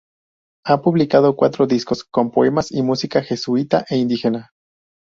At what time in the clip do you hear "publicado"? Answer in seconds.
0.81-1.35